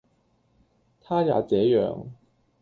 [0.99, 2.07] 他也這樣。